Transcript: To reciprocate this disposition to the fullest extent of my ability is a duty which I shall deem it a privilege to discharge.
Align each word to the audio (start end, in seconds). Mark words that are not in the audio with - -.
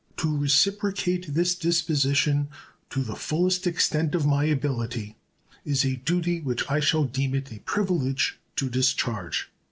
To 0.17 0.35
reciprocate 0.35 1.31
this 1.35 1.53
disposition 1.53 2.49
to 2.89 3.03
the 3.03 3.15
fullest 3.15 3.67
extent 3.67 4.15
of 4.15 4.25
my 4.25 4.45
ability 4.45 5.15
is 5.63 5.85
a 5.85 5.97
duty 5.97 6.41
which 6.41 6.67
I 6.71 6.79
shall 6.79 7.03
deem 7.03 7.35
it 7.35 7.53
a 7.53 7.59
privilege 7.59 8.39
to 8.55 8.67
discharge. 8.67 9.51